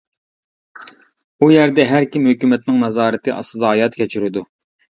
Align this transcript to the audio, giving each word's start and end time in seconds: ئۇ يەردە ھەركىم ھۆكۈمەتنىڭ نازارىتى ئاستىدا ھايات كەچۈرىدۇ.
ئۇ 1.41 1.49
يەردە 1.51 1.85
ھەركىم 1.91 2.27
ھۆكۈمەتنىڭ 2.31 2.81
نازارىتى 2.87 3.35
ئاستىدا 3.37 3.73
ھايات 3.75 4.03
كەچۈرىدۇ. 4.03 4.49